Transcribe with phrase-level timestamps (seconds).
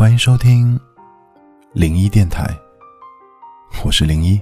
[0.00, 0.80] 欢迎收听
[1.74, 2.48] 零一电台，
[3.84, 4.40] 我是零一。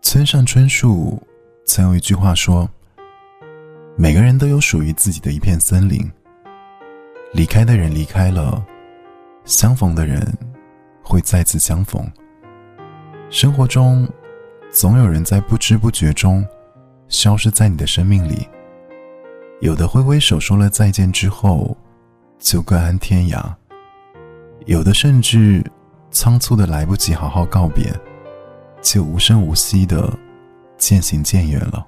[0.00, 1.20] 村上春树
[1.66, 2.70] 曾有一句话说
[3.98, 6.08] ：“每个人都有属于自己的一片森林。
[7.32, 8.64] 离开的人离开了，
[9.44, 10.24] 相逢的人
[11.02, 12.08] 会再次相逢。
[13.28, 14.08] 生活中，
[14.70, 16.46] 总有人在不知不觉中
[17.08, 18.48] 消失在你的生命里。
[19.60, 21.76] 有的挥挥手说了再见之后，
[22.40, 23.54] 就各安天涯；
[24.66, 25.62] 有的甚至
[26.10, 27.92] 仓促的来不及好好告别。”
[28.82, 30.10] 就无声无息的
[30.78, 31.86] 渐行渐远了。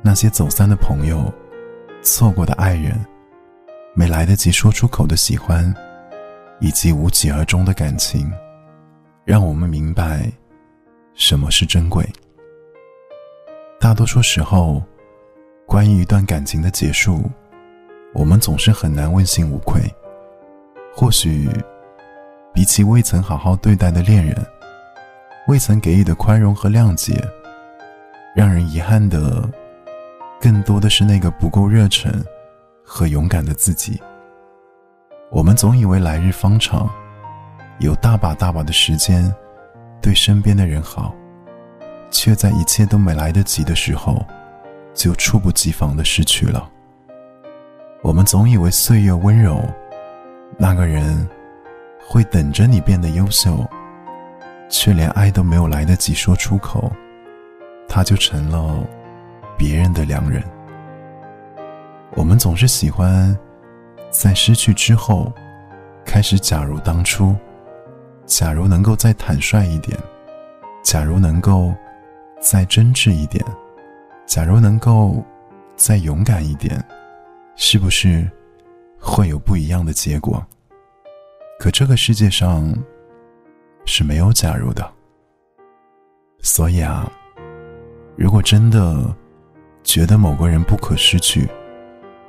[0.00, 1.28] 那些走散的朋友，
[2.02, 3.04] 错过的爱人，
[3.92, 5.74] 没来得及说出口的喜欢，
[6.60, 8.32] 以及无疾而终的感情，
[9.24, 10.30] 让我们明白
[11.14, 12.08] 什么是珍贵。
[13.80, 14.80] 大多数时候，
[15.66, 17.28] 关于一段感情的结束，
[18.14, 19.82] 我们总是很难问心无愧。
[20.94, 21.48] 或许，
[22.52, 24.36] 比起未曾好好对待的恋人。
[25.48, 27.20] 未曾给予的宽容和谅解，
[28.36, 29.48] 让人遗憾的，
[30.40, 32.24] 更多的是那个不够热忱
[32.84, 34.00] 和勇敢的自己。
[35.30, 36.88] 我们总以为来日方长，
[37.80, 39.34] 有大把大把的时间
[40.00, 41.12] 对身边的人好，
[42.10, 44.24] 却在一切都没来得及的时候，
[44.94, 46.70] 就猝不及防的失去了。
[48.02, 49.62] 我们总以为岁月温柔，
[50.58, 51.28] 那个人
[52.04, 53.64] 会等着你变得优秀。
[54.68, 56.90] 却连爱都没有来得及说出口，
[57.86, 58.82] 他就成了
[59.54, 60.42] 别人的良人。
[62.14, 63.38] 我们总是喜欢
[64.10, 65.30] 在失去之后
[66.06, 67.36] 开始，假如当初，
[68.24, 69.96] 假如能够再坦率一点，
[70.82, 71.70] 假如能够
[72.40, 73.44] 再真挚一点，
[74.24, 75.22] 假如能够
[75.76, 76.82] 再勇敢一点，
[77.64, 78.28] 是不是
[78.98, 80.44] 会有不一样的结果？
[81.60, 82.76] 可这个世界上……
[83.84, 84.92] 是没有假如的，
[86.40, 87.10] 所以啊，
[88.16, 89.14] 如果真的
[89.84, 91.48] 觉得某个人不可失去，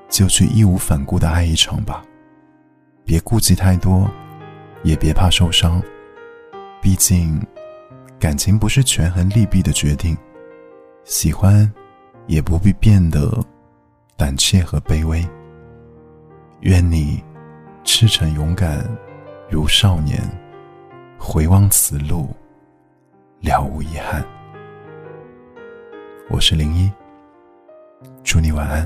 [0.07, 2.03] 就去义无反顾的爱一场吧，
[3.03, 4.07] 别顾忌太多，
[4.83, 5.81] 也别怕受伤。
[6.79, 7.41] 毕竟，
[8.19, 10.15] 感情不是权衡利弊的决定，
[11.03, 11.71] 喜欢
[12.27, 13.44] 也不必变得
[14.16, 15.25] 胆怯和卑微。
[16.62, 17.24] 愿你
[17.84, 18.84] 赤诚勇敢
[19.50, 20.22] 如少年。
[21.18, 22.35] 回望此路，
[23.40, 24.25] 了无遗憾。
[26.29, 26.91] 我是零一，
[28.25, 28.85] 祝你晚安。